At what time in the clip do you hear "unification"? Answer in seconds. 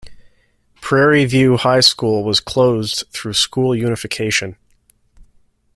3.75-4.55